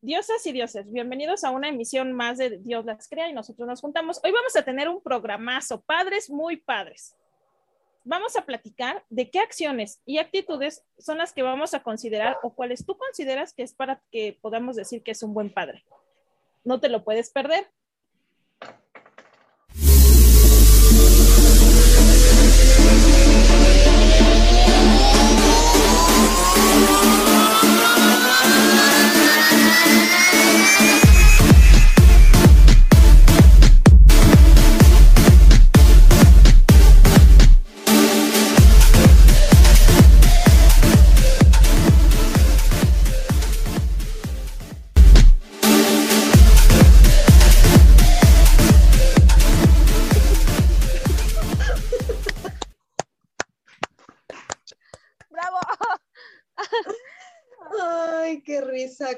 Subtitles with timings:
[0.00, 3.80] Diosas y dioses, bienvenidos a una emisión más de Dios las crea y nosotros nos
[3.80, 4.20] juntamos.
[4.22, 7.16] Hoy vamos a tener un programazo, padres muy padres.
[8.04, 12.54] Vamos a platicar de qué acciones y actitudes son las que vamos a considerar o
[12.54, 15.84] cuáles tú consideras que es para que podamos decir que es un buen padre.
[16.62, 17.68] No te lo puedes perder.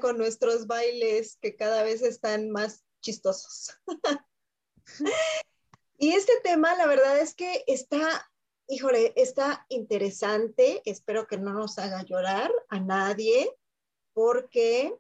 [0.01, 3.71] Con nuestros bailes que cada vez están más chistosos.
[5.99, 8.31] y este tema, la verdad es que está,
[8.69, 10.83] híjole, está interesante.
[10.85, 13.51] Espero que no nos haga llorar a nadie,
[14.13, 14.95] porque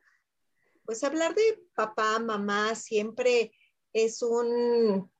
[0.84, 3.52] pues hablar de papá, mamá siempre
[3.92, 5.10] es un,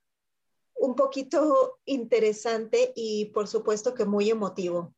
[0.75, 4.93] un poquito interesante y por supuesto que muy emotivo.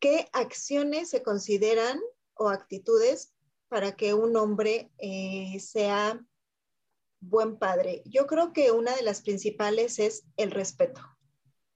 [0.00, 1.98] ¿Qué acciones se consideran
[2.36, 3.32] o actitudes
[3.68, 6.24] para que un hombre eh, sea
[7.20, 8.02] buen padre?
[8.04, 11.00] Yo creo que una de las principales es el respeto.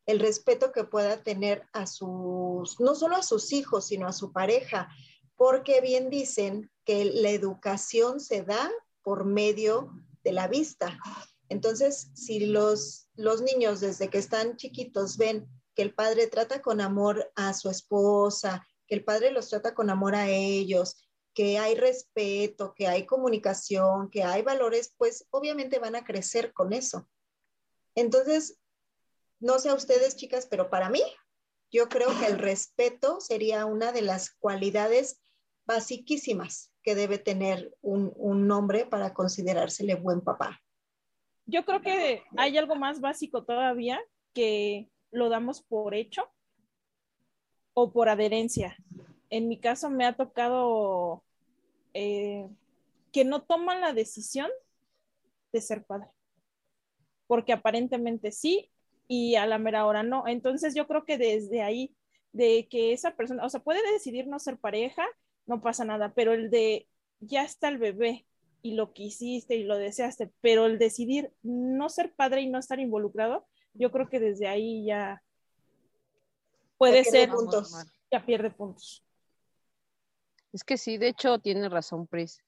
[0.06, 4.32] El respeto que pueda tener a sus, no solo a sus hijos, sino a su
[4.32, 4.88] pareja,
[5.36, 8.70] porque bien dicen que la educación se da
[9.02, 9.92] por medio
[10.24, 10.98] de la vista.
[11.48, 16.80] Entonces, si los, los niños desde que están chiquitos ven que el padre trata con
[16.80, 21.76] amor a su esposa, que el padre los trata con amor a ellos, que hay
[21.76, 27.08] respeto, que hay comunicación, que hay valores, pues obviamente van a crecer con eso.
[27.94, 28.58] Entonces,
[29.38, 31.02] no sé a ustedes, chicas, pero para mí,
[31.70, 35.20] yo creo que el respeto sería una de las cualidades
[35.66, 40.60] basiquísimas que debe tener un, un hombre para considerársele buen papá.
[41.44, 44.00] Yo creo que hay algo más básico todavía
[44.34, 46.28] que lo damos por hecho
[47.80, 48.76] o por adherencia.
[49.30, 51.22] En mi caso me ha tocado
[51.94, 52.48] eh,
[53.12, 54.50] que no toman la decisión
[55.52, 56.08] de ser padre,
[57.26, 58.70] porque aparentemente sí
[59.06, 60.26] y a la mera hora no.
[60.26, 61.94] Entonces yo creo que desde ahí,
[62.32, 65.06] de que esa persona, o sea, puede decidir no ser pareja,
[65.46, 66.88] no pasa nada, pero el de
[67.20, 68.26] ya está el bebé
[68.60, 72.80] y lo quisiste y lo deseaste, pero el decidir no ser padre y no estar
[72.80, 75.22] involucrado, yo creo que desde ahí ya
[76.78, 77.74] puede ser, puntos.
[78.10, 79.04] ya pierde puntos.
[80.52, 82.42] Es que sí, de hecho tiene razón, Pris.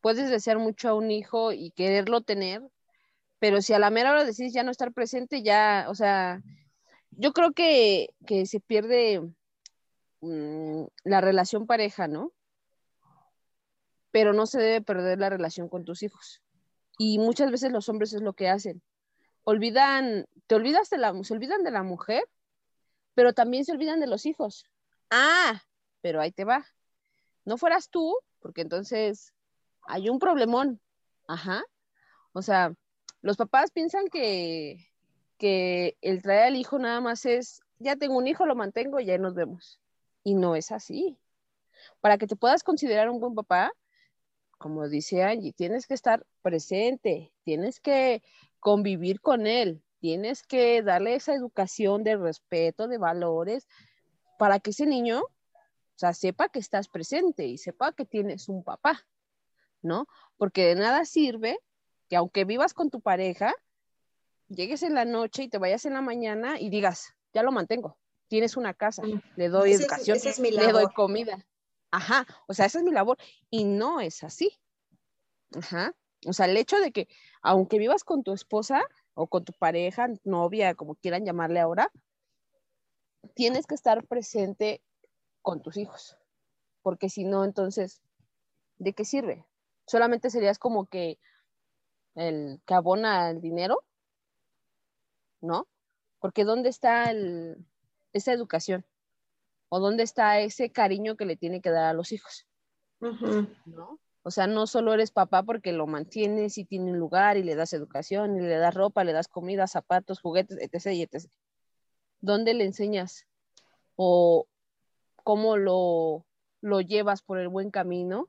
[0.00, 2.62] Puedes desear mucho a un hijo y quererlo tener,
[3.38, 6.40] pero si a la mera hora decís ya no estar presente, ya, o sea,
[7.10, 8.10] yo creo que,
[8.46, 9.22] se pierde
[10.20, 12.32] mm, la relación pareja, ¿no?
[14.10, 16.42] Pero no se debe perder la relación con tus hijos.
[16.98, 18.82] Y muchas veces los hombres es lo que hacen.
[19.44, 22.24] Olvidan, te olvidas de la, se olvidan de la mujer,
[23.16, 24.64] pero también se olvidan de los hijos.
[25.10, 25.60] Ah,
[26.00, 26.64] pero ahí te va
[27.46, 29.32] no fueras tú, porque entonces
[29.86, 30.80] hay un problemón.
[31.26, 31.64] Ajá.
[32.32, 32.74] O sea,
[33.22, 34.90] los papás piensan que,
[35.38, 39.06] que el traer al hijo nada más es, ya tengo un hijo, lo mantengo y
[39.06, 39.80] ya nos vemos.
[40.24, 41.16] Y no es así.
[42.00, 43.72] Para que te puedas considerar un buen papá,
[44.58, 48.22] como dice Angie, tienes que estar presente, tienes que
[48.58, 53.66] convivir con él, tienes que darle esa educación de respeto, de valores,
[54.38, 58.62] para que ese niño o sea, sepa que estás presente y sepa que tienes un
[58.62, 59.04] papá,
[59.82, 60.06] ¿no?
[60.36, 61.58] Porque de nada sirve
[62.08, 63.52] que aunque vivas con tu pareja,
[64.46, 67.98] llegues en la noche y te vayas en la mañana y digas, ya lo mantengo,
[68.28, 69.02] tienes una casa,
[69.34, 71.44] le doy educación, le doy comida.
[71.90, 73.18] Ajá, o sea, esa es mi labor
[73.50, 74.56] y no es así.
[75.52, 75.96] Ajá.
[76.26, 77.08] O sea, el hecho de que
[77.42, 78.86] aunque vivas con tu esposa
[79.16, 81.90] o con tu pareja, novia, como quieran llamarle ahora,
[83.34, 84.82] tienes que estar presente
[85.40, 86.18] con tus hijos.
[86.82, 88.02] Porque si no, entonces,
[88.76, 89.46] ¿de qué sirve?
[89.86, 91.18] Solamente serías como que
[92.14, 93.82] el que abona el dinero,
[95.40, 95.66] ¿no?
[96.18, 97.10] Porque ¿dónde está
[98.12, 98.84] esa educación?
[99.70, 102.46] ¿O dónde está ese cariño que le tiene que dar a los hijos?
[103.64, 103.98] ¿No?
[104.26, 107.54] O sea, no solo eres papá porque lo mantienes y tiene un lugar y le
[107.54, 110.86] das educación y le das ropa, le das comida, zapatos, juguetes, etc.
[110.86, 111.30] Etc.
[112.20, 113.24] ¿Dónde le enseñas?
[113.94, 114.48] O,
[115.22, 116.26] cómo lo,
[116.60, 118.28] lo llevas por el buen camino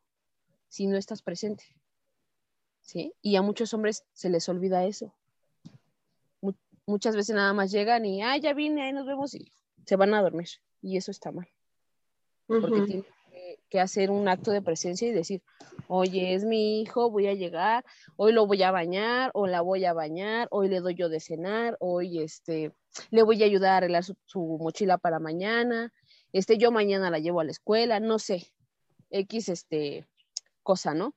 [0.69, 1.63] si no estás presente.
[2.81, 3.15] ¿Sí?
[3.23, 5.15] Y a muchos hombres se les olvida eso.
[6.85, 9.51] muchas veces nada más llegan y, ah, ya vine, ahí nos vemos y
[9.87, 10.49] se van a dormir.
[10.79, 11.47] Y eso está mal.
[12.45, 13.16] Porque tienen
[13.69, 15.41] que hacer un acto de presencia y decir,
[15.87, 17.83] oye, es mi hijo, voy a llegar,
[18.15, 21.19] hoy lo voy a bañar, o la voy a bañar, hoy le doy yo de
[21.19, 22.71] cenar, hoy este,
[23.11, 25.91] le voy a ayudar a arreglar su, su mochila para mañana,
[26.33, 28.51] este, yo mañana la llevo a la escuela, no sé,
[29.09, 30.07] X, este,
[30.63, 31.15] cosa, ¿no?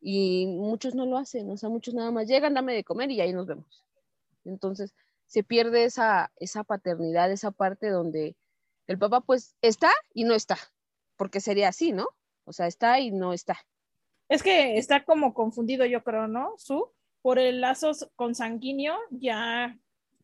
[0.00, 3.20] Y muchos no lo hacen, o sea, muchos nada más llegan, dame de comer y
[3.20, 3.84] ahí nos vemos.
[4.44, 4.94] Entonces,
[5.26, 8.36] se pierde esa, esa paternidad, esa parte donde
[8.86, 10.58] el papá pues está y no está,
[11.18, 12.06] porque sería así, ¿no?
[12.44, 13.58] O sea, está y no está.
[14.30, 16.54] Es que está como confundido, yo creo, ¿no?
[16.56, 19.78] Su, por el lazo consanguíneo, ya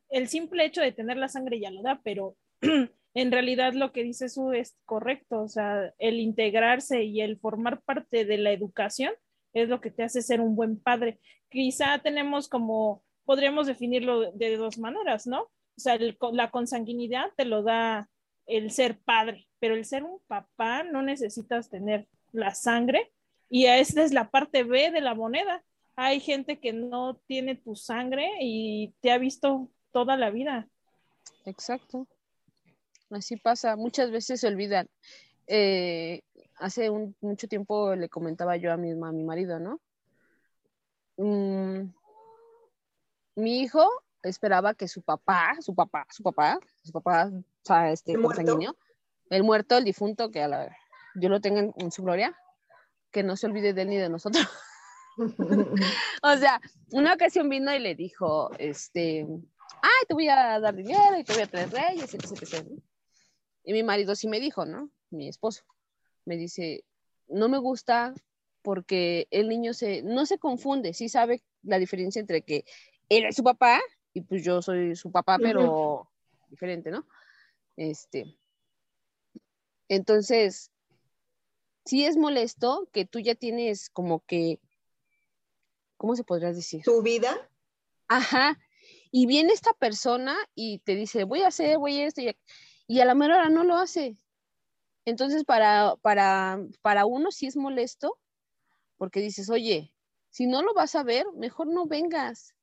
[0.09, 2.35] el simple hecho de tener la sangre ya lo da, pero
[3.13, 7.81] en realidad lo que dice Su es correcto, o sea, el integrarse y el formar
[7.81, 9.13] parte de la educación
[9.53, 11.19] es lo que te hace ser un buen padre.
[11.49, 15.43] Quizá tenemos como, podríamos definirlo de dos maneras, ¿no?
[15.43, 15.97] O sea,
[16.31, 18.09] la consanguinidad te lo da
[18.45, 23.11] el ser padre, pero el ser un papá no necesitas tener la sangre
[23.49, 25.63] y esta es la parte B de la moneda.
[25.95, 30.67] Hay gente que no tiene tu sangre y te ha visto toda la vida.
[31.45, 32.07] Exacto.
[33.09, 34.89] Así pasa, muchas veces se olvidan.
[35.47, 36.21] Eh,
[36.57, 36.89] hace
[37.21, 39.79] mucho tiempo le comentaba yo a mi, a mi marido, ¿no?
[41.17, 41.93] Mm,
[43.35, 43.87] mi hijo
[44.23, 47.31] esperaba que su papá, su papá, su papá, su papá,
[47.65, 48.59] o sea, este ¿El muerto?
[49.31, 50.77] el muerto, el difunto, que a la,
[51.15, 52.37] yo lo tenga en, su gloria,
[53.11, 54.47] que no se olvide de él ni de nosotros.
[56.21, 59.25] o sea, una ocasión vino y le dijo, este,
[59.81, 62.67] ay, te voy a dar dinero y te voy a traer reyes, etc, etc.
[63.63, 64.91] Y mi marido sí me dijo, ¿no?
[65.09, 65.63] Mi esposo,
[66.25, 66.83] me dice,
[67.27, 68.13] no me gusta
[68.61, 72.63] porque el niño se, no se confunde, sí sabe la diferencia entre que
[73.09, 73.81] él es su papá
[74.13, 76.11] y pues yo soy su papá, pero
[76.49, 77.07] diferente, ¿no?
[77.77, 78.37] Este,
[79.87, 80.71] entonces,
[81.85, 84.59] sí es molesto que tú ya tienes como que,
[85.97, 86.83] ¿cómo se podría decir?
[86.83, 87.49] Tu vida.
[88.07, 88.59] Ajá.
[89.11, 92.35] Y viene esta persona y te dice, voy a hacer, voy a esto, y a,
[92.87, 94.17] y a la mera hora no lo hace.
[95.05, 98.19] Entonces, para, para, para uno sí es molesto,
[98.97, 99.93] porque dices, oye,
[100.29, 102.55] si no lo vas a ver, mejor no vengas.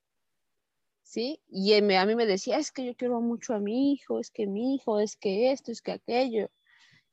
[1.02, 1.40] ¿Sí?
[1.48, 4.46] Y a mí me decía, es que yo quiero mucho a mi hijo, es que
[4.46, 6.48] mi hijo, es que esto, es que aquello.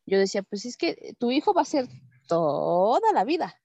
[0.05, 1.87] Yo decía, pues es que tu hijo va a ser
[2.27, 3.59] toda la vida,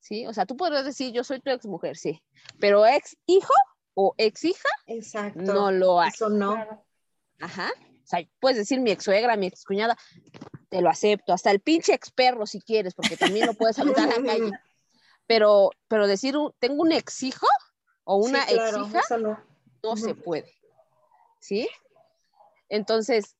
[0.00, 0.26] ¿sí?
[0.26, 2.22] O sea, tú podrás decir, yo soy tu ex mujer, sí,
[2.60, 3.54] pero ex hijo
[3.94, 5.40] o ex hija, Exacto.
[5.40, 6.10] no lo hay.
[6.10, 6.56] Eso no.
[7.40, 7.72] Ajá.
[7.78, 9.96] O sea, puedes decir mi ex suegra, mi ex cuñada,
[10.68, 14.10] te lo acepto, hasta el pinche ex perro si quieres, porque también lo puedes saludar
[14.12, 14.50] a la calle.
[15.28, 17.48] Pero, pero decir, tengo un ex hijo,
[18.06, 19.18] o una exija,
[19.82, 20.54] no, se puede.
[21.40, 21.68] ¿Sí?
[22.68, 23.36] Entonces,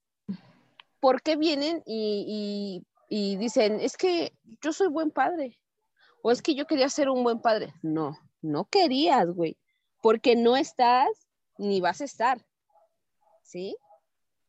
[0.99, 5.59] ¿por qué vienen y, dicen, es que yo soy buen padre?
[6.21, 7.73] O es que yo quería ser un buen padre.
[7.81, 9.57] No, no querías, güey,
[10.03, 11.09] porque no estás
[11.59, 12.45] ni vas a estar.
[13.43, 13.77] ¿Sí?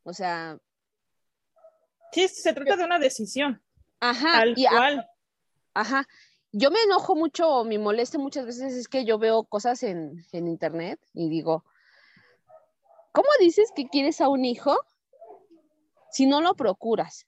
[0.01, 0.57] O sea.
[2.11, 3.61] Sí, se trata de una decisión.
[3.99, 4.39] Ajá.
[4.39, 5.09] Tal cual.
[5.75, 6.07] ajá
[6.57, 11.00] yo me enojo mucho me molesta muchas veces es que yo veo cosas en, internet
[11.13, 11.63] y digo,
[13.12, 14.75] ¿cómo dices que quieres a un hijo
[16.12, 17.27] si no lo procuras?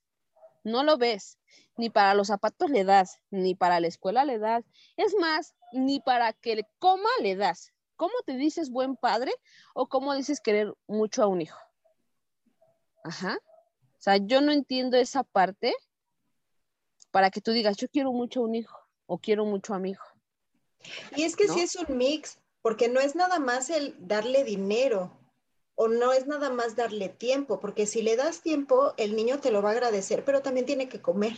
[0.64, 1.38] No lo ves,
[1.78, 4.66] ni para los zapatos le das, ni para la escuela le das,
[4.98, 7.72] es más, ni para que le coma le das.
[7.98, 9.32] ¿Cómo te dices buen padre
[9.76, 11.60] o cómo dices querer mucho a un hijo?
[13.04, 13.38] Ajá.
[13.38, 15.76] O sea, yo no entiendo esa parte
[17.12, 19.92] para que tú digas, yo quiero mucho a un hijo o quiero mucho a mi
[19.92, 20.08] hijo.
[21.16, 25.20] Y es que sí es un mix, porque no es nada más el darle dinero
[25.76, 29.52] o no es nada más darle tiempo, porque si le das tiempo, el niño te
[29.52, 31.38] lo va a agradecer, pero también tiene que comer.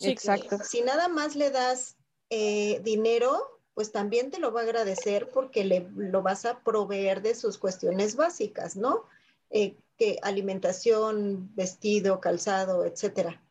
[0.00, 0.58] Exacto.
[0.64, 1.96] Si nada más le das
[2.30, 7.22] eh, dinero, pues también te lo va a agradecer porque le, lo vas a proveer
[7.22, 9.04] de sus cuestiones básicas, ¿no?
[9.50, 13.42] Eh, que alimentación, vestido, calzado, etcétera.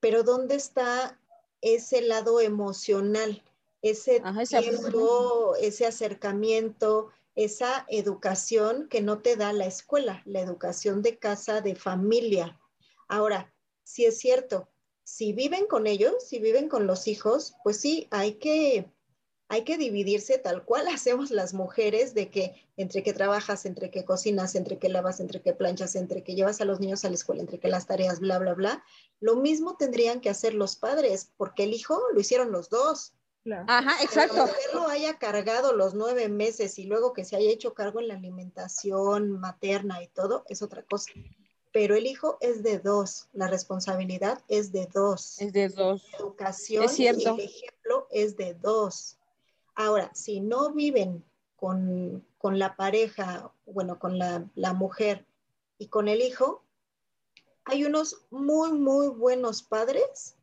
[0.00, 1.17] Pero ¿dónde está
[1.60, 3.42] ese lado emocional,
[3.82, 11.18] ese tiempo, ese acercamiento, esa educación que no te da la escuela, la educación de
[11.18, 12.58] casa, de familia.
[13.08, 13.52] Ahora,
[13.84, 14.68] si es cierto,
[15.04, 18.90] si viven con ellos, si viven con los hijos, pues sí, hay que
[19.48, 24.04] hay que dividirse tal cual hacemos las mujeres de que entre que trabajas, entre que
[24.04, 27.14] cocinas, entre que lavas, entre que planchas, entre que llevas a los niños a la
[27.14, 28.84] escuela, entre que las tareas, bla, bla, bla.
[29.20, 33.14] Lo mismo tendrían que hacer los padres, porque el hijo lo hicieron los dos.
[33.66, 34.34] Ajá, exacto.
[34.34, 37.72] Que la mujer lo haya cargado los nueve meses y luego que se haya hecho
[37.72, 41.10] cargo en la alimentación materna y todo, es otra cosa.
[41.72, 45.40] Pero el hijo es de dos, la responsabilidad es de dos.
[45.40, 46.02] Es de dos.
[46.12, 47.36] La educación es cierto.
[47.36, 49.17] y el ejemplo es de dos.
[49.78, 55.24] Ahora, si no viven con, la pareja, bueno, con la, la mujer
[55.78, 56.64] y con el hijo,
[57.64, 60.34] hay unos muy, muy buenos padres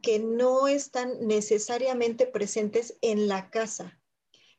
[0.00, 3.98] que no están necesariamente presentes en la casa,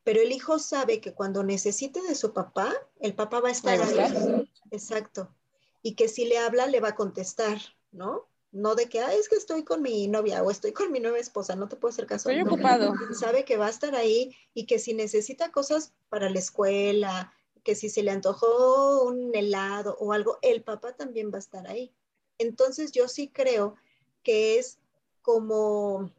[0.04, 3.80] pero el hijo sabe que cuando necesite de su papá, el papá va a estar
[3.82, 4.52] ahí.
[4.70, 5.34] Exacto.
[5.82, 7.58] Y que si le habla, le va a contestar,
[7.94, 8.28] ¿no?
[8.52, 11.20] No de que, ah, es que estoy con mi novia o estoy con mi nueva
[11.20, 12.30] esposa, no te puedo hacer caso.
[12.30, 12.94] Estoy ocupado.
[13.18, 17.76] Sabe que va a estar ahí y que si necesita cosas para la escuela, que
[17.76, 21.94] si se le antojó un helado o algo, el papá también va a estar ahí.
[22.38, 23.76] Entonces yo sí creo
[24.24, 24.80] que es
[25.22, 26.12] como,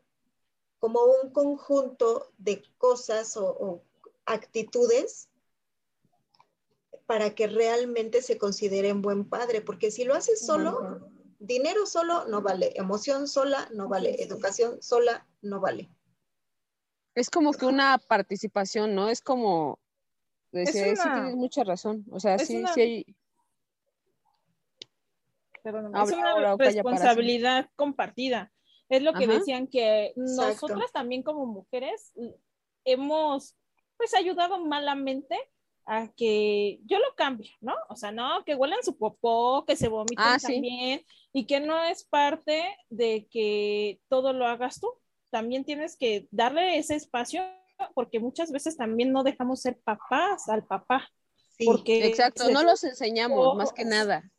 [0.78, 3.82] como un conjunto de cosas o,
[4.24, 5.28] actitudes
[7.06, 11.00] para que realmente se considere un buen padre, porque si lo haces solo,
[11.42, 15.90] dinero solo no vale, emoción sola no vale, educación sola no vale.
[17.14, 19.08] Es como que una participación, ¿no?
[19.08, 19.78] Es como,
[20.50, 23.16] decía, sí tienes mucha razón, o sea, sí, sí hay...
[25.62, 28.52] Perdón, es una responsabilidad compartida.
[28.88, 32.12] Es lo que decían que nosotras también como mujeres
[32.84, 33.56] hemos
[33.96, 35.38] pues ayudado malamente
[35.86, 37.74] a que yo lo cambie, ¿no?
[37.88, 41.82] O sea, no, que huelan su popó, que se vomiten ah, también y que no
[41.82, 44.88] es parte de que todo lo hagas tú.
[45.30, 47.42] También tienes que darle ese espacio
[47.94, 51.08] porque muchas veces también no dejamos ser papás al papá.
[51.64, 54.30] porque exacto, no los enseñamos más que nada.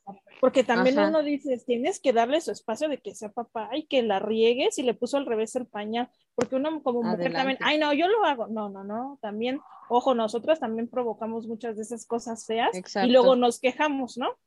[0.41, 4.01] Porque también uno dice, tienes que darle su espacio de que sea papá y que
[4.03, 7.77] la riegue si le puso al revés el pañal, porque uno como mujer también, ay
[7.77, 12.05] no, yo lo hago, no, no, no, también, ojo, nosotras también provocamos muchas de esas
[12.05, 12.71] cosas feas
[13.03, 14.37] y luego nos quejamos, ¿no?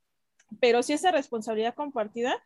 [0.60, 2.36] Pero sí esa responsabilidad compartida,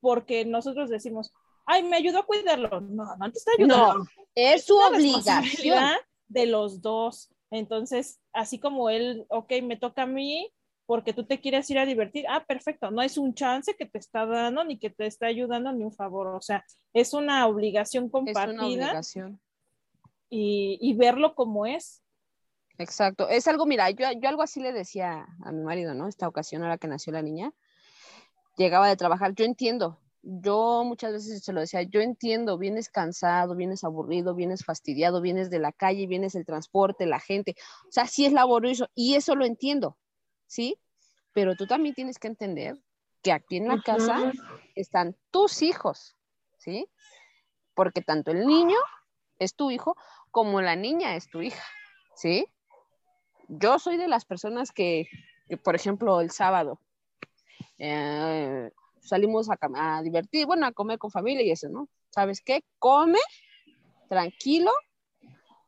[0.00, 1.32] porque nosotros decimos,
[1.66, 3.98] ay, me ayudó a cuidarlo, no, no te está ayudando.
[3.98, 5.96] No, es su obligación.
[6.28, 7.30] De los dos.
[7.50, 10.52] Entonces, así como él, ok, me toca a mí,
[10.86, 13.98] porque tú te quieres ir a divertir, ah, perfecto, no es un chance que te
[13.98, 18.08] está dando ni que te está ayudando ni un favor, o sea, es una obligación
[18.08, 18.52] compartida.
[18.52, 19.40] Es una obligación.
[20.28, 22.02] Y, verlo como es.
[22.78, 26.08] Exacto, es algo, mira, yo, yo algo así le decía a mi marido, ¿no?
[26.08, 27.52] Esta ocasión, ahora que nació la niña,
[28.56, 33.54] llegaba de trabajar, yo entiendo, yo muchas veces se lo decía, yo entiendo, vienes cansado,
[33.54, 37.54] vienes aburrido, vienes fastidiado, vienes de la calle, vienes el transporte, la gente,
[37.88, 39.96] o sea, sí es laborioso y eso lo entiendo,
[40.46, 40.78] ¿sí?
[41.32, 42.76] Pero tú también tienes que entender
[43.22, 44.32] que aquí en la casa
[44.74, 46.16] están tus hijos,
[46.58, 46.88] ¿sí?
[47.74, 48.78] Porque tanto el niño
[49.38, 49.96] es tu hijo
[50.30, 51.62] como la niña es tu hija,
[52.14, 52.48] ¿sí?
[53.48, 55.08] Yo soy de las personas que,
[55.62, 56.80] por ejemplo, el sábado
[57.78, 61.88] eh, salimos a, a, divertir, bueno, a comer con familia y eso, ¿no?
[62.10, 62.62] ¿Sabes qué?
[62.78, 63.18] Come
[64.08, 64.72] tranquilo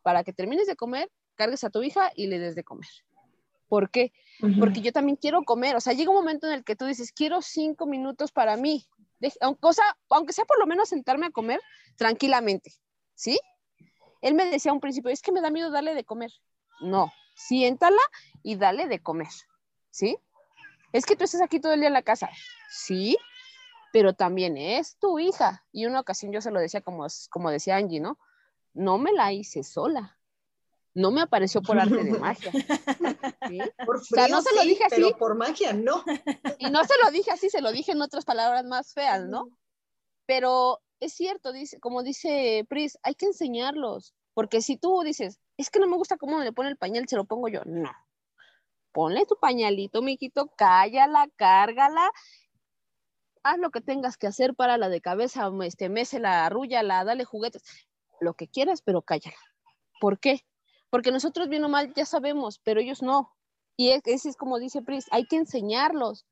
[0.01, 2.89] para que termines de comer, cargues a tu hija y le des de comer.
[3.67, 4.11] ¿Por qué?
[4.59, 5.75] Porque yo también quiero comer.
[5.75, 8.87] O sea, llega un momento en el que tú dices, quiero cinco minutos para mí.
[9.41, 9.67] Aunque,
[10.09, 11.59] aunque sea por lo menos sentarme a comer
[11.97, 12.73] tranquilamente,
[13.13, 13.37] ¿sí?
[14.21, 16.31] Él me decía a un principio, es que me da miedo darle de comer.
[16.81, 17.11] No,
[17.47, 18.01] siéntala
[18.43, 19.27] y dale de comer,
[19.89, 20.17] ¿sí?
[20.91, 22.29] Es que tú estás aquí todo el día en la casa,
[22.69, 23.17] sí,
[23.93, 25.63] pero también es tu hija.
[25.71, 28.17] Y una ocasión yo se lo decía como, como decía Angie, ¿no?
[28.73, 30.19] No me la hice sola
[30.93, 32.51] no me apareció por arte de magia.
[33.85, 34.95] Por frío, o sea, no se lo dije así.
[34.95, 36.03] Pero por magia, no.
[36.59, 39.49] Y no se lo dije así, se lo dije en otras palabras más feas, ¿no?
[40.27, 44.13] Pero es cierto, dice, como dice Pris, hay que enseñarlos.
[44.33, 47.15] Porque si tú dices, es que no me gusta cómo le pone el pañal, se
[47.15, 47.61] lo pongo yo.
[47.65, 47.91] No.
[48.91, 52.09] Ponle tu pañalito, mijito, cállala, cárgala.
[53.43, 57.63] Haz lo que tengas que hacer para la de cabeza, este, la la dale juguetes,
[58.19, 59.37] lo que quieras, pero cállala.
[59.99, 60.43] ¿Por qué?
[60.89, 63.35] porque nosotros bien o mal ya sabemos, pero ellos no.
[63.77, 66.25] Y ese es como dice Pris, hay que enseñarlos,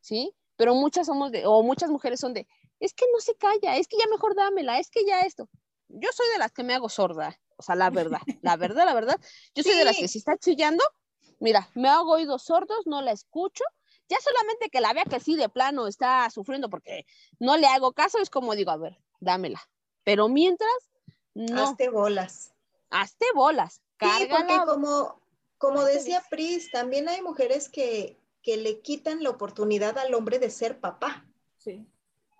[0.00, 0.34] ¿sí?
[0.56, 2.46] Pero muchas somos de, o muchas mujeres son de,
[2.80, 5.48] es que no se calla, es que ya mejor dámela, es que ya esto.
[5.88, 8.94] Yo soy de las que me hago sorda, o sea, la verdad, la verdad, la
[8.94, 9.20] verdad.
[9.54, 10.84] Yo soy de las que si está chillando,
[11.40, 13.64] mira, me hago oídos sordos, no la escucho,
[14.08, 17.06] ya solamente que la vea que sí de plano está sufriendo porque
[17.38, 19.60] no le hago caso, es como digo, a ver, dámela.
[20.04, 20.70] Pero mientras,
[21.34, 21.64] no.
[21.70, 22.52] Hazte bolas.
[22.90, 24.46] hazte bolas, Sí, cárgala.
[24.46, 25.20] porque como,
[25.58, 30.50] como decía Pris, también hay mujeres que, que le quitan la oportunidad al hombre de
[30.50, 31.26] ser papá.
[31.58, 31.86] Sí.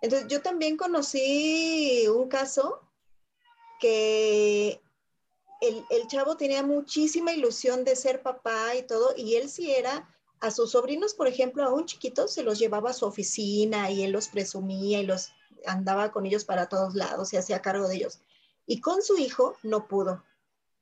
[0.01, 2.81] Entonces, yo también conocí un caso
[3.79, 4.81] que
[5.61, 10.09] el, chavo tenía muchísima ilusión de ser papá y todo, y él sí era,
[10.39, 14.03] a sus sobrinos, por ejemplo, a un chiquito, se los llevaba a su oficina y
[14.03, 15.31] él los presumía y los
[15.65, 18.19] andaba con ellos para todos lados y hacía cargo de ellos.
[18.67, 20.23] Y con su hijo no pudo,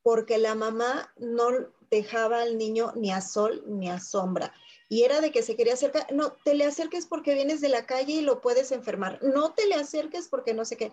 [0.01, 1.49] porque la mamá no
[1.89, 4.53] dejaba al niño ni a sol ni a sombra.
[4.89, 7.85] Y era de que se quería acercar, no, te le acerques porque vienes de la
[7.85, 9.19] calle y lo puedes enfermar.
[9.23, 10.91] No te le acerques porque no sé qué.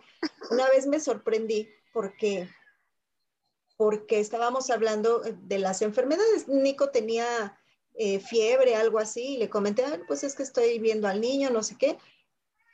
[0.51, 2.49] Una vez me sorprendí porque
[3.81, 6.49] porque estábamos hablando de las enfermedades.
[6.49, 7.59] Nico tenía
[7.95, 11.49] eh, fiebre, algo así, y le comenté, "Ah, pues es que estoy viendo al niño,
[11.49, 11.97] no sé qué.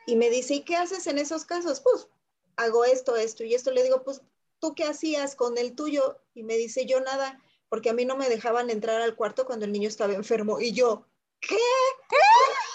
[0.08, 1.78] Y me dice, ¿y qué haces en esos casos?
[1.78, 2.08] Pues
[2.56, 3.70] hago esto, esto y esto.
[3.70, 4.20] Le digo, pues
[4.58, 6.18] tú qué hacías con el tuyo?
[6.34, 9.64] Y me dice, yo nada, porque a mí no me dejaban entrar al cuarto cuando
[9.64, 10.58] el niño estaba enfermo.
[10.60, 11.06] Y yo,
[11.38, 11.56] ¿qué?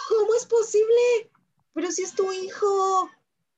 [0.07, 1.29] ¿Cómo es posible?
[1.73, 3.09] Pero si es tu hijo.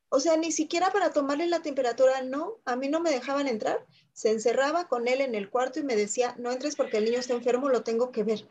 [0.10, 3.86] O sea, ni siquiera para tomarle la temperatura, no, a mí no me dejaban entrar.
[4.14, 7.20] Se encerraba con él en el cuarto y me decía, no entres porque el niño
[7.20, 8.48] está enfermo, lo tengo que ver.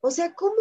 [0.00, 0.54] O sea, ¿cómo?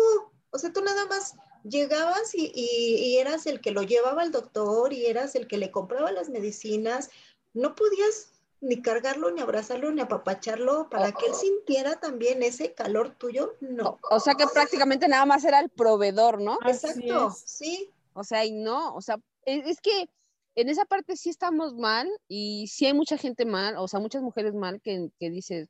[0.51, 4.31] O sea, tú nada más llegabas y, y- y eras el que lo llevaba al
[4.31, 7.09] doctor y eras el que le compraba las medicinas.
[7.53, 13.15] No podías ni cargarlo, ni abrazarlo, ni apapacharlo para que él sintiera también ese calor
[13.15, 13.55] tuyo.
[13.59, 13.99] No.
[14.09, 16.57] O sea que prácticamente nada más era el proveedor, ¿no?
[16.65, 17.91] Exacto, sí.
[18.13, 20.09] O sea, y no, o sea, es, es que
[20.57, 24.23] en esa parte sí estamos mal y sí hay mucha gente mal, o sea, muchas
[24.23, 25.69] mujeres mal que, que dices,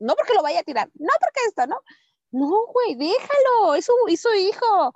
[0.00, 1.76] no porque lo vaya a tirar, no porque esto, ¿no?
[2.32, 4.92] No, güey, déjalo, es su, es hijo.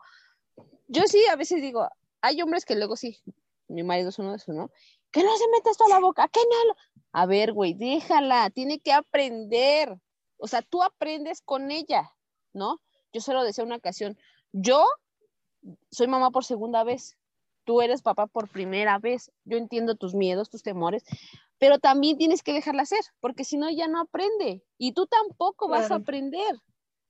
[0.88, 1.88] Yo sí a veces digo,
[2.20, 3.16] hay hombres que luego sí,
[3.68, 4.72] mi marido es uno de esos, ¿no?
[5.12, 6.74] Que no se meta esto a la boca, que no.
[7.12, 9.96] A ver, güey, déjala, tiene que aprender.
[10.36, 12.12] O sea, tú aprendes con ella,
[12.52, 12.82] ¿no?
[13.12, 14.18] Yo se lo decía una ocasión,
[14.50, 14.84] yo
[15.92, 17.16] soy mamá por segunda vez,
[17.66, 21.04] tú eres papá por primera vez, yo entiendo tus miedos, tus temores,
[21.58, 25.68] pero también tienes que dejarla hacer, porque si no, ya no aprende, y tú tampoco
[25.68, 26.56] vas a aprender.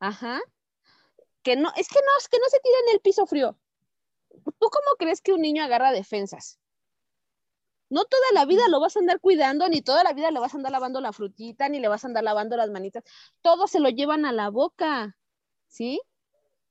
[0.00, 0.40] Ajá.
[1.42, 3.56] Que no, es que no, es que no se tira en el piso frío.
[4.30, 6.58] ¿Tú cómo crees que un niño agarra defensas?
[7.88, 10.54] No toda la vida lo vas a andar cuidando, ni toda la vida le vas
[10.54, 13.04] a andar lavando la frutita, ni le vas a andar lavando las manitas.
[13.42, 15.16] Todo se lo llevan a la boca,
[15.68, 16.00] ¿sí?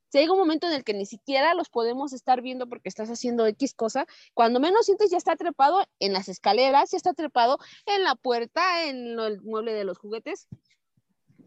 [0.09, 3.09] Si llega un momento en el que ni siquiera los podemos estar viendo porque estás
[3.09, 7.57] haciendo X cosa, cuando menos sientes ya está trepado en las escaleras, ya está trepado
[7.85, 10.47] en la puerta, en el mueble de los juguetes.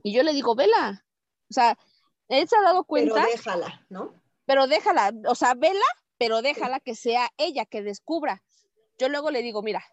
[0.03, 1.05] Y yo le digo, vela.
[1.51, 1.79] O sea,
[2.29, 4.13] él se ha dado Pero cuenta, déjala, ¿no?
[4.49, 5.85] pero déjala, o sea, vela,
[6.17, 8.43] pero déjala que sea ella que descubra.
[8.99, 9.85] Yo luego le digo, mira,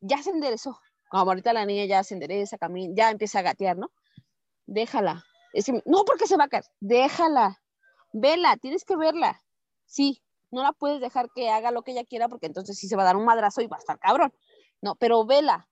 [0.00, 0.80] ya se enderezó.
[1.08, 3.92] Como ahorita la niña ya se endereza, camina, ya empieza a gatear, ¿no?
[4.66, 5.24] Déjala.
[5.52, 6.64] Es que, no, porque se va a caer.
[6.80, 7.62] Déjala.
[8.12, 9.42] Vela, tienes que verla.
[9.86, 12.96] Sí, no la puedes dejar que haga lo que ella quiera porque entonces sí se
[12.96, 14.32] va a dar un madrazo y va a estar cabrón.
[14.80, 15.68] No, pero vela.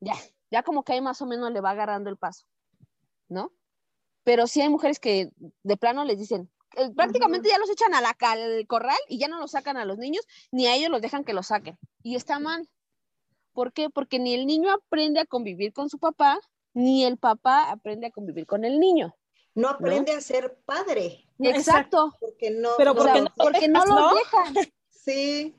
[0.00, 0.14] Ya,
[0.50, 2.46] ya como que ahí más o menos le va agarrando el paso,
[3.28, 3.52] ¿no?
[4.24, 5.30] Pero sí hay mujeres que
[5.62, 9.28] de plano les dicen, eh, prácticamente ya los echan a la, al corral y ya
[9.28, 11.78] no los sacan a los niños, ni a ellos los dejan que los saquen.
[12.02, 12.68] Y está mal.
[13.52, 13.90] ¿Por qué?
[13.90, 16.38] Porque ni el niño aprende a convivir con su papá,
[16.74, 19.16] ni el papá aprende a convivir con el niño.
[19.54, 22.14] No aprende a ser padre, Exacto.
[22.20, 22.70] porque no.
[22.76, 24.14] Pero O ¿por sea, qué no lo porque no no?
[24.14, 24.54] dejan.
[24.90, 25.54] Sí,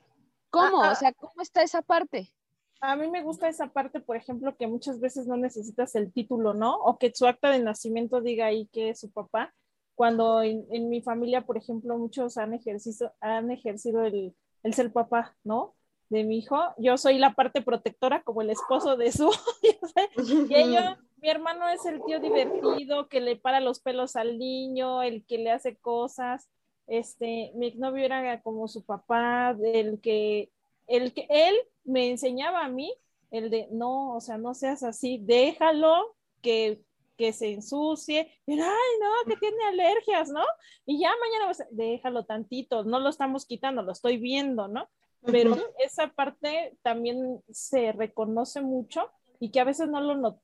[0.50, 0.82] ¿Cómo?
[0.84, 0.92] Ah, ah.
[0.92, 2.34] O sea, ¿cómo está esa parte?
[2.82, 6.54] A mí me gusta esa parte, por ejemplo, que muchas veces no necesitas el título,
[6.54, 6.76] ¿no?
[6.78, 9.54] O que su acta de nacimiento diga ahí que es su papá.
[9.96, 14.94] Cuando en, en mi familia, por ejemplo, muchos han ejercido, han ejercido el, el ser
[14.94, 15.76] papá, ¿no?
[16.10, 16.58] De mi hijo.
[16.78, 19.30] Yo soy la parte protectora como el esposo de su.
[20.50, 20.84] y ellos,
[21.22, 25.38] mi hermano es el tío divertido que le para los pelos al niño, el que
[25.38, 26.50] le hace cosas.
[26.88, 30.52] Este, mi exnovio era como su papá, el que,
[30.88, 32.92] el que él me enseñaba a mí,
[33.30, 36.82] el de no, o sea, no seas así, déjalo que,
[37.16, 40.42] que se ensucie, pero ay, no, que tiene alergias, ¿no?
[40.88, 44.90] Y ya mañana vas a- déjalo tantito, no lo estamos quitando, lo estoy viendo, ¿no?
[45.22, 50.42] Pero esa parte también se reconoce mucho y que a veces no lo no,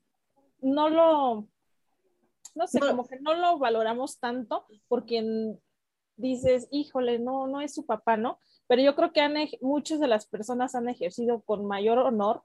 [0.61, 1.47] no lo
[2.55, 2.87] no sé, No.
[2.87, 5.57] como que no lo valoramos tanto porque
[6.17, 8.39] dices, híjole, no, no es su papá, ¿no?
[8.67, 12.43] Pero yo creo que han, muchas de las personas han ejercido con mayor honor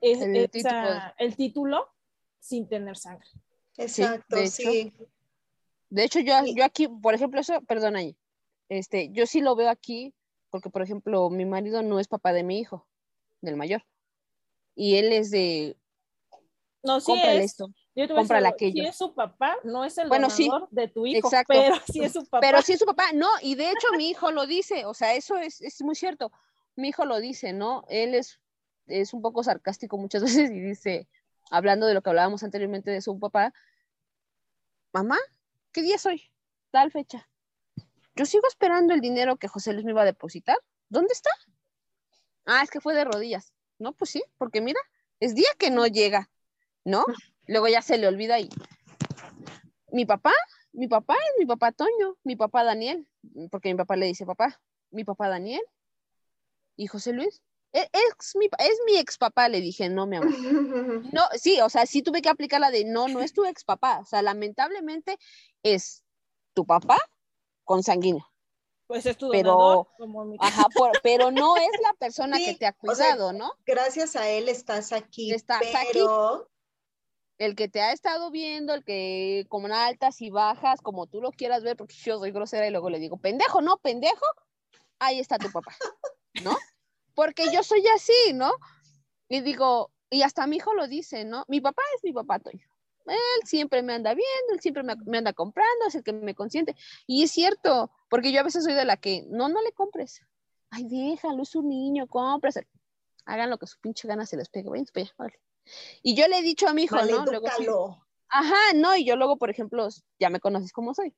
[0.00, 1.00] es- El esa- título.
[1.18, 1.88] el título
[2.38, 3.28] sin tener sangre.
[3.76, 4.92] Exacto, de sí.
[5.90, 6.54] De hecho, yo, Sí.
[6.56, 8.16] yo aquí, por ejemplo, eso, perdón ahí,
[8.68, 10.14] este, yo sí lo veo aquí,
[10.54, 12.86] porque, por ejemplo, mi marido no es papá de mi hijo,
[13.40, 13.84] del mayor.
[14.76, 15.76] Y él es de
[16.84, 17.46] No, sí cómprale es.
[17.46, 17.70] esto.
[17.96, 18.82] Yo te voy a cómprale decir, aquello.
[18.84, 21.52] Si es su papá, no es el Bueno, sí, de tu hijo, exacto.
[21.52, 22.38] pero si es su papá.
[22.40, 25.14] Pero sí es su papá, no, y de hecho mi hijo lo dice, o sea,
[25.14, 26.30] eso es, es muy cierto.
[26.76, 27.82] Mi hijo lo dice, ¿no?
[27.88, 28.38] Él es,
[28.86, 31.08] es un poco sarcástico muchas veces y dice,
[31.50, 33.52] hablando de lo que hablábamos anteriormente de su papá,
[34.92, 35.18] mamá,
[35.72, 36.30] ¿qué día es hoy?
[36.70, 37.28] Tal fecha.
[38.16, 40.56] Yo sigo esperando el dinero que José Luis me iba a depositar.
[40.88, 41.30] ¿Dónde está?
[42.46, 43.52] Ah, es que fue de rodillas.
[43.78, 44.80] No, pues sí, porque mira,
[45.20, 46.30] es día que no llega,
[46.84, 47.04] ¿no?
[47.46, 48.48] Luego ya se le olvida y
[49.92, 50.32] mi papá,
[50.72, 53.08] mi papá es mi papá Toño, mi papá Daniel,
[53.50, 55.62] porque mi papá le dice papá, mi papá Daniel
[56.76, 57.42] y José Luis.
[57.72, 60.28] "E- Es mi, es mi ex papá, le dije, no, mi amor.
[61.12, 63.64] No, sí, o sea, sí tuve que aplicar la de no, no es tu ex
[63.64, 63.98] papá.
[64.00, 65.18] O sea, lamentablemente
[65.62, 66.02] es
[66.54, 66.98] tu papá
[67.64, 68.30] consanguíneo.
[68.86, 72.44] Pues es tu Pero- donador, como mi- Ajá, por- pero no es la persona Sí,
[72.46, 73.52] que te ha o sea, cuidado, ¿no?
[73.64, 75.88] Gracias a él estás aquí, Estás aquí.
[75.92, 76.50] pero
[77.38, 81.30] El que te ha estado viendo, el que con altas y bajas, como tú lo
[81.32, 84.24] quieras ver, porque yo soy grosera y luego le digo, pendejo, no, pendejo,
[85.00, 85.74] ahí está tu papá,
[86.44, 86.56] ¿no?
[87.14, 88.52] Porque yo soy así, ¿no?
[89.28, 91.44] Y digo, y hasta mi hijo lo dice, ¿no?
[91.48, 92.68] Mi papá es mi papá, Toño.
[93.06, 96.34] Él siempre me anda viendo, él siempre me, me anda comprando, es el que me
[96.34, 96.74] consiente.
[97.06, 100.22] Y es cierto, porque yo a veces soy de la que, no, no le compres.
[100.70, 102.66] Ay, déjalo, es un niño, cómprese.
[103.26, 104.68] Hagan lo que su pinche gana se les pegue.
[104.68, 105.40] Allá, órale.
[106.02, 107.24] Y yo le he dicho a mi hijo, ¿no?
[107.24, 108.04] Luego.
[108.28, 109.88] Ajá, no, y yo luego, por ejemplo,
[110.18, 111.14] ya me conoces como soy.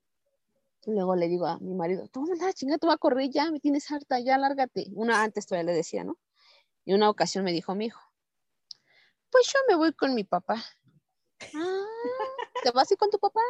[0.85, 3.59] Luego le digo a mi marido, tú la chinga, tú vas a correr ya, me
[3.59, 4.87] tienes harta, ya lárgate.
[4.93, 6.17] Una antes todavía le decía, ¿no?
[6.85, 7.99] Y una ocasión me dijo mi hijo,
[9.29, 10.63] pues yo me voy con mi papá.
[11.55, 11.85] Ah,
[12.63, 13.41] ¿te vas a ir con tu papá?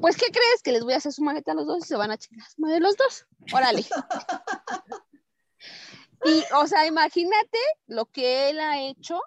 [0.00, 0.62] Pues, ¿qué crees?
[0.62, 2.46] Que les voy a hacer su maleta a los dos y se van a chingar
[2.48, 3.26] su madre los dos.
[3.52, 3.84] Órale.
[6.24, 9.20] Y, o sea, imagínate lo que él ha hecho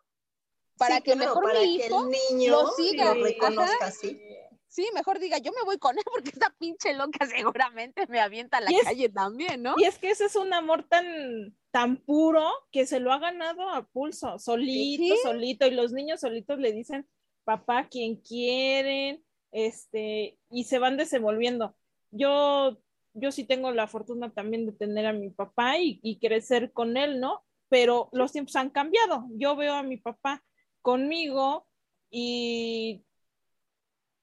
[0.78, 3.14] para Sí, que claro, mejor para mi que hijo el niño lo siga.
[3.14, 4.22] lo reconozca así.
[4.68, 8.58] Sí, mejor diga, yo me voy con él porque esta pinche loca seguramente me avienta
[8.58, 9.74] a la es- calle también, ¿no?
[9.78, 13.68] Y es que ese es un amor tan, tan puro que se lo ha ganado
[13.70, 15.20] a pulso, solito, Sí.
[15.24, 17.10] solito, y los niños solitos le dicen
[17.50, 21.76] papá quien quieren, este, y se van desenvolviendo.
[22.12, 22.78] Yo,
[23.16, 26.96] yo sí tengo la fortuna también de tener a mi papá y, y crecer con
[26.96, 27.44] él, ¿no?
[27.68, 29.26] Pero los tiempos han cambiado.
[29.32, 30.44] Yo veo a mi papá
[30.84, 31.66] conmigo
[32.12, 33.04] y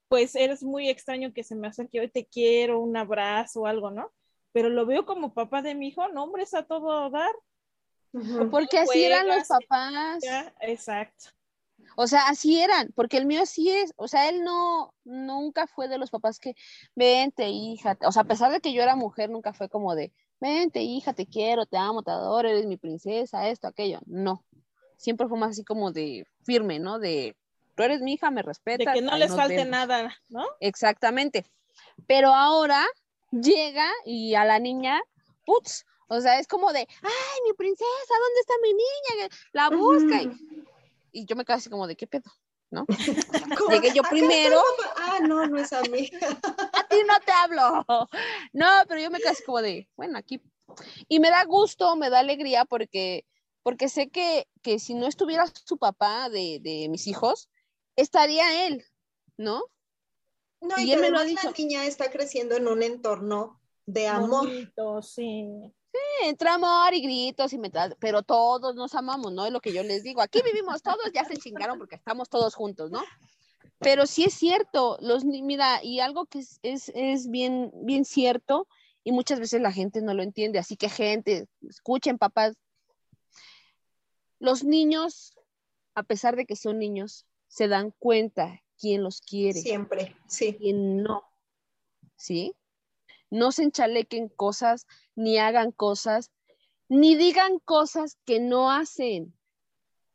[0.07, 3.91] pues eres muy extraño que se me acerque hoy te quiero, un abrazo o algo,
[3.91, 4.09] ¿no?
[4.53, 7.35] Pero lo veo como papá de mi hijo, no, hombre, es a todo dar.
[8.51, 10.23] Porque así eran los papás.
[10.23, 11.36] Ya, exacto.
[11.99, 15.87] O sea, así eran, porque el mío sí es, o sea, él no, nunca fue
[15.87, 16.53] de los papás que,
[16.93, 20.13] vente, hija, o sea, a pesar de que yo era mujer, nunca fue como de,
[20.39, 24.45] vente, hija, te quiero, te amo, te adoro, eres mi princesa, esto, aquello, no.
[24.97, 26.99] Siempre fue más así como de firme, ¿no?
[26.99, 27.35] De,
[27.73, 28.93] tú eres mi hija, me De respetas.
[28.93, 29.71] que no les falte vemos".
[29.71, 30.45] nada, ¿no?
[30.59, 31.47] Exactamente.
[32.05, 32.85] Pero ahora
[33.31, 35.01] llega y a la niña,
[35.47, 39.29] putz, o sea, es como de, ay, mi princesa, ¿dónde está mi niña?
[39.51, 40.21] La busca.
[40.21, 40.63] Y,
[41.17, 42.31] y yo me quedo así como de, ¿qué pedo?
[42.69, 42.85] ¿No?
[43.71, 44.61] Llegué yo primero.
[44.97, 46.19] Ah, no, no es amiga.
[46.73, 47.85] a ti no te hablo.
[48.53, 50.41] No, pero yo me quedo así como de, bueno, aquí.
[51.07, 53.25] Y me da gusto, me da alegría porque,
[53.63, 57.49] porque sé que, que si no estuviera su papá de, de mis hijos,
[57.95, 58.85] estaría él,
[59.37, 59.63] ¿no?
[60.61, 61.63] No, Y y, él me lo ha además la dicho.
[61.63, 64.47] niña está creciendo en un entorno de amor.
[64.47, 65.47] Bonito, sí.
[66.23, 69.45] Entre amor y gritos y metal, pero todos nos amamos, ¿no?
[69.45, 70.21] Es lo que yo les digo.
[70.21, 73.03] Aquí vivimos todos, ya se chingaron porque estamos todos juntos, ¿no?
[73.79, 78.67] Pero sí es cierto, los, mira, y algo que es, es, es bien, bien cierto,
[79.03, 82.55] y muchas veces la gente no lo entiende, así que gente, escuchen papás,
[84.39, 85.37] los niños,
[85.95, 90.55] a pesar de que son niños, se dan cuenta quién los quiere Siempre, sí.
[90.55, 91.23] quien no,
[92.15, 92.55] ¿sí?
[93.29, 96.31] No se enchalequen cosas, ni hagan cosas,
[96.89, 99.33] ni digan cosas que no hacen.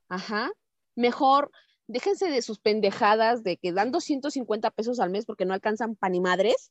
[0.09, 0.51] Ajá.
[0.95, 1.51] Mejor
[1.87, 6.15] déjense de sus pendejadas de que dan 250 pesos al mes porque no alcanzan pan
[6.15, 6.71] y madres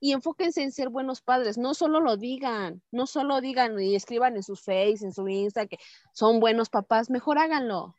[0.00, 1.58] y enfóquense en ser buenos padres.
[1.58, 5.66] No solo lo digan, no solo digan y escriban en sus face, en su Insta
[5.66, 5.78] que
[6.12, 7.94] son buenos papás, mejor háganlo,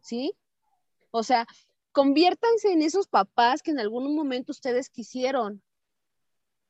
[0.00, 0.34] ¿sí?
[1.10, 1.46] O sea,
[1.92, 5.62] conviértanse en esos papás que en algún momento ustedes quisieron.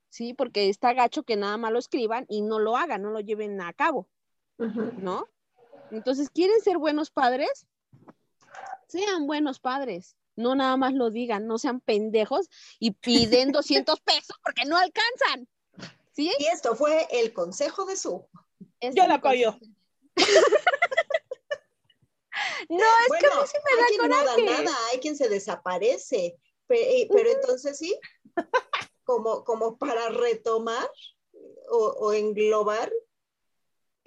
[0.08, 3.20] Sí, porque está gacho que nada más lo escriban y no lo hagan, no lo
[3.20, 4.08] lleven a cabo.
[4.58, 5.28] ¿no?
[5.90, 7.66] Entonces, ¿quieren ser buenos padres?
[8.88, 14.36] Sean buenos padres, no nada más lo digan, no sean pendejos y piden 200 pesos
[14.42, 15.48] porque no alcanzan.
[16.12, 16.32] ¿Sí?
[16.38, 18.26] Y esto fue el consejo de su.
[18.80, 19.58] Yo mi apoyo.
[22.68, 24.64] No, es que a mí sí me hay da quien no da coraje.
[24.64, 26.36] nada, hay quien se desaparece.
[26.68, 27.98] Eh, Pero, entonces sí,
[29.06, 30.90] como, como para retomar
[31.68, 32.92] o, englobar,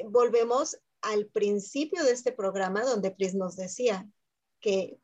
[0.06, 4.10] volvemos al principio de este programa donde Pris nos decía
[4.60, 5.00] que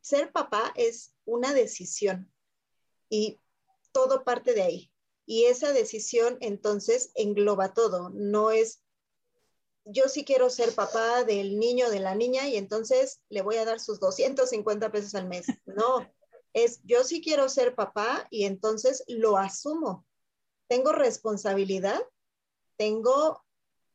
[0.00, 2.32] ser papá es una decisión
[3.08, 3.38] y
[3.92, 4.92] todo parte de ahí.
[5.26, 8.82] Y esa decisión entonces engloba todo, no es
[9.84, 13.64] yo sí quiero ser papá del niño de la niña y entonces le voy a
[13.64, 15.46] dar sus 250 pesos al mes.
[15.66, 16.06] No,
[16.52, 20.06] es yo sí quiero ser papá y entonces lo asumo.
[20.68, 22.00] Tengo responsabilidad,
[22.76, 23.44] tengo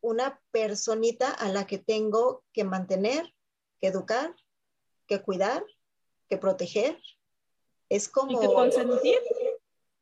[0.01, 3.33] una personita a la que tengo que mantener,
[3.79, 4.35] que educar,
[5.07, 5.65] que cuidar,
[6.29, 7.01] que proteger.
[7.89, 8.39] Es Y como...
[8.39, 9.19] que consentir.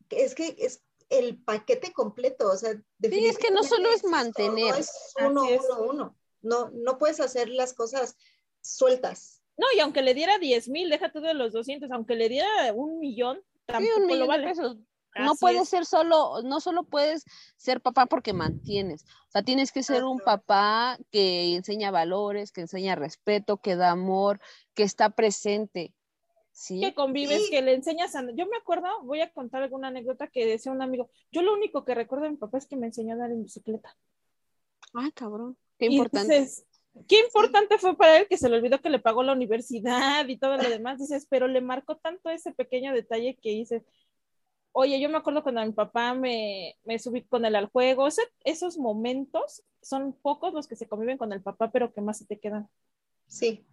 [0.09, 4.73] Es que es el paquete completo, o sea, Sí, es que no solo es mantener.
[4.73, 5.61] No es uno, es.
[5.69, 6.17] uno, uno.
[6.41, 8.17] No, no puedes hacer las cosas
[8.61, 9.42] sueltas.
[9.57, 12.99] No, y aunque le diera 10 mil, déjate de los 200, aunque le diera un
[12.99, 14.47] millón, Sí, tampoco lo de vale.
[14.47, 14.77] pesos.
[15.15, 15.69] No Así puedes es.
[15.69, 17.23] ser solo, no solo puedes
[17.55, 22.61] ser papá porque mantienes, o sea, tienes que ser un papá que enseña valores, que
[22.61, 24.39] enseña respeto, que da amor,
[24.73, 25.93] que está presente,
[26.51, 26.79] ¿sí?
[26.81, 27.51] que convives, Sí.
[27.51, 28.23] que le enseñas a...
[28.33, 31.85] Yo me acuerdo, voy a contar alguna anécdota que decía un amigo, yo lo único
[31.85, 33.95] que recuerdo de mi papá es que me enseñó a andar en bicicleta.
[34.95, 36.49] Ay, cabrón, qué Y importante.
[37.07, 40.37] Qué importante fue para él que se le olvidó que le pagó la universidad y
[40.37, 40.99] todo lo demás.
[40.99, 43.83] Dices, pero le marcó tanto ese pequeño detalle que dices,
[44.71, 48.03] oye, yo me acuerdo cuando mi papá me, me subí con él al juego.
[48.03, 52.01] O sea, esos momentos son pocos los que se conviven con el papá, pero que
[52.01, 52.69] más se te quedan.
[53.27, 53.65] Sí,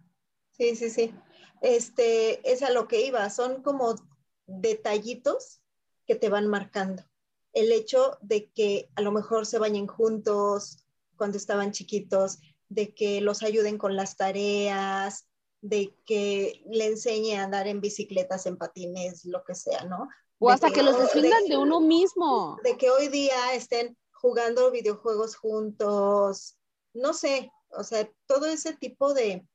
[0.51, 1.13] sí, sí, sí.
[1.61, 3.29] Este, es a lo que iba.
[3.29, 3.95] Son como
[4.47, 5.61] detallitos
[6.05, 7.03] que te van marcando.
[7.53, 10.85] El hecho de que a lo mejor se bañen juntos
[11.17, 12.39] cuando estaban chiquitos,
[12.71, 15.27] de que los ayuden con las tareas,
[15.59, 20.07] de que le enseñe a andar en bicicletas, en patines, lo que sea, ¿no?
[20.39, 22.57] O De hasta que los de- defiendan de uno mismo.
[22.63, 26.57] de que hoy día estén jugando videojuegos juntos,
[26.93, 29.45] no sé, o sea, todo ese tipo de,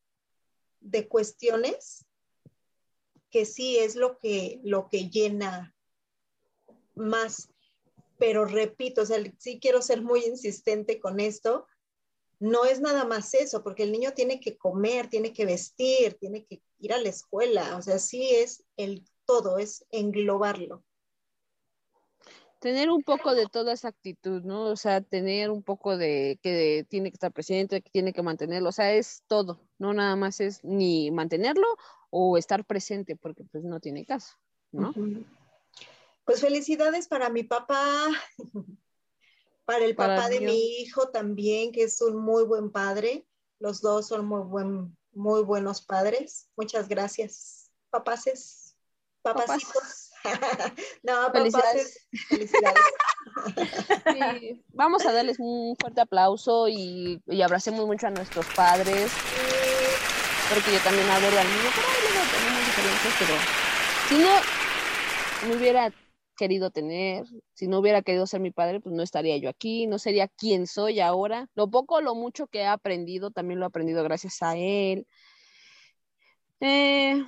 [0.80, 2.04] de cuestiones
[3.30, 5.74] que sí es lo que, lo que llena
[6.94, 7.48] más.
[8.18, 11.66] Pero repito, o sea, sí quiero ser muy insistente con esto,
[12.38, 16.44] no es nada más eso, porque el niño tiene que comer, tiene que vestir, tiene
[16.44, 20.84] que ir a la escuela, o sea, sí es el todo, es englobarlo.
[22.60, 24.64] Tener un poco de toda esa actitud, ¿no?
[24.64, 28.70] O sea, tener un poco de que tiene que estar presente, que tiene que mantenerlo,
[28.70, 31.66] o sea, es todo, no nada más es ni mantenerlo
[32.10, 34.36] o estar presente, porque pues no tiene caso,
[34.72, 34.90] ¿no?
[34.90, 35.24] Ujú.
[36.24, 38.08] Pues felicidades para mi papá,
[39.66, 43.26] para el Para papá de mi hijo también, que es un muy buen padre.
[43.58, 46.48] Los dos son muy, buen, muy buenos padres.
[46.56, 48.76] Muchas gracias, papaces,
[49.22, 50.12] papacitos.
[51.02, 52.80] no, papaces, felicidades.
[54.06, 59.12] Sí, Vamos a darles un fuerte aplauso y, y abracemos mucho a nuestros padres,
[60.48, 63.34] porque yo también adoro al niño, pero tenemos diferencias, pero
[64.08, 65.92] si no me hubiera
[66.36, 69.98] querido tener, si no hubiera querido ser mi padre, pues no estaría yo aquí, no
[69.98, 71.48] sería quien soy ahora.
[71.54, 75.06] Lo poco lo mucho que he aprendido, también lo he aprendido gracias a él.
[76.60, 77.24] Eh,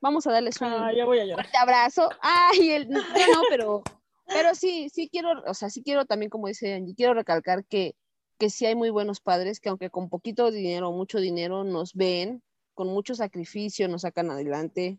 [0.00, 1.46] vamos a darles un, Ah, ya voy a llorar.
[1.46, 2.08] fuerte abrazo.
[2.20, 3.00] Ay, el, no,
[3.48, 3.82] pero,
[4.26, 7.94] pero sí, sí quiero, o sea, sí quiero también, como dice Angie, quiero recalcar que,
[8.38, 11.94] que sí hay muy buenos padres que aunque con poquito dinero o mucho dinero nos
[11.94, 12.42] ven,
[12.74, 14.98] con mucho sacrificio nos sacan adelante.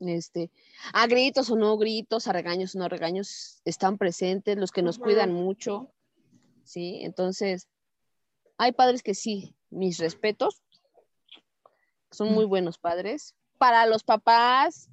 [0.00, 0.50] Este,
[0.92, 4.98] a gritos o no gritos, a regaños o no regaños, están presentes, los que nos
[4.98, 5.90] cuidan mucho,
[6.62, 7.00] ¿sí?
[7.02, 7.68] Entonces,
[8.58, 10.62] hay padres que sí, mis respetos,
[12.10, 13.34] son muy buenos padres.
[13.58, 14.88] Para los papás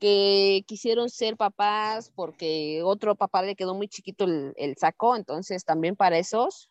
[0.00, 5.64] que quisieron ser papás porque otro papá le quedó muy chiquito el, el saco, entonces
[5.64, 6.70] también para esos,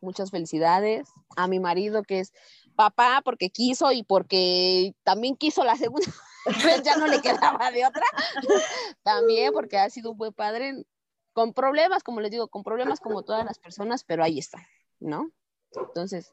[0.00, 1.08] muchas felicidades.
[1.36, 2.32] A mi marido que es
[2.74, 6.12] papá porque quiso y porque también quiso la segunda
[6.84, 8.04] ya no le quedaba de otra.
[9.02, 10.84] También porque ha sido un buen padre,
[11.32, 14.66] con problemas, como les digo, con problemas como todas las personas, pero ahí está,
[15.00, 15.30] ¿no?
[15.74, 16.32] Entonces,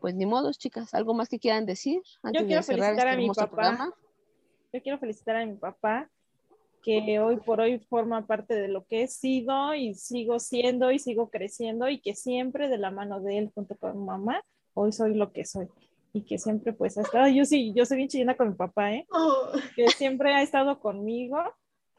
[0.00, 3.10] pues ni modos, chicas, ¿algo más que quieran decir antes quiero de cerrar felicitar este
[3.10, 3.50] a mi hermoso papá.
[3.52, 3.94] programa?
[4.72, 6.10] Yo quiero felicitar a mi papá,
[6.86, 11.00] que hoy por hoy forma parte de lo que he sido y sigo siendo y
[11.00, 14.40] sigo creciendo y que siempre de la mano de él junto con mamá,
[14.72, 15.68] hoy soy lo que soy.
[16.16, 18.90] Y que siempre pues ha estado, yo sí, yo soy bien chillona con mi papá,
[18.94, 19.06] ¿eh?
[19.10, 21.36] Oh, que siempre ha estado conmigo,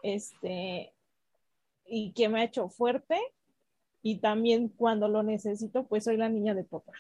[0.02, 0.92] este,
[1.86, 3.16] y que me ha hecho fuerte,
[4.02, 6.94] y también cuando lo necesito, pues soy la niña de papá.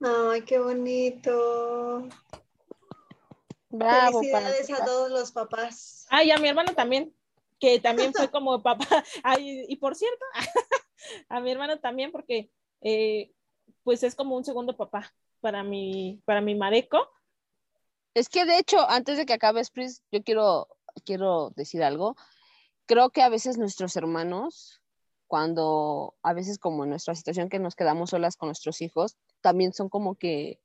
[0.00, 2.06] Ay, qué bonito.
[3.70, 6.06] Bravo, Felicidades a todos los papás.
[6.08, 7.12] Ay, a mi hermano también,
[7.58, 8.86] que también fue como papá.
[9.24, 10.24] Ay, y por cierto,
[11.28, 13.32] a mi hermano también, porque eh,
[13.82, 16.98] pues es como un segundo papá para mi, para mi mareco.
[18.14, 20.68] Es que de hecho, antes de que acabes, Pris, yo quiero,
[21.04, 22.16] quiero decir algo.
[22.86, 24.80] Creo que a veces nuestros hermanos,
[25.26, 29.72] cuando a veces como en nuestra situación que nos quedamos solas con nuestros hijos, también
[29.72, 30.60] son como que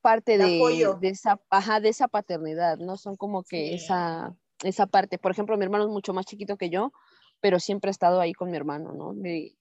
[0.00, 2.96] parte De esa, ajá, de esa paternidad, ¿no?
[2.96, 3.74] Son como que Sí.
[3.74, 5.18] esa, esa parte.
[5.18, 6.92] Por ejemplo, mi hermano es mucho más chiquito que yo,
[7.40, 9.12] pero siempre ha estado ahí con mi hermano, ¿no?
[9.12, 9.56] Mi-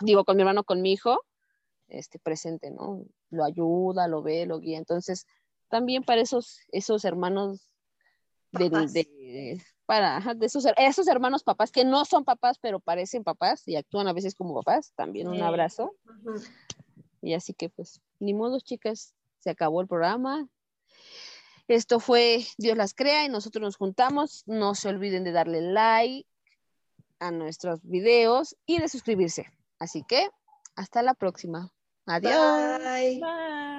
[0.00, 1.20] digo, con mi hermano, con mi hijo,
[1.88, 3.04] este, presente, ¿no?
[3.30, 4.78] Lo ayuda, lo ve, lo guía.
[4.78, 5.26] Entonces,
[5.68, 7.68] también para esos, esos hermanos
[8.52, 13.66] de, para, ajá, de esos, esos hermanos papás que no son papás, pero parecen papás
[13.66, 15.40] y actúan a veces como papás, también un Sí.
[15.42, 15.94] abrazo.
[17.22, 20.48] Y así que pues, ni modo, chicas, se acabó el programa.
[21.68, 24.44] Esto fue Dios las crea y nosotros nos juntamos.
[24.46, 26.28] No se olviden de darle like
[27.18, 29.46] a nuestros videos y de suscribirse.
[29.78, 30.28] Así que
[30.76, 31.72] hasta la próxima.
[32.06, 32.66] Adiós.
[32.68, 33.20] Bye.
[33.20, 33.75] Bye.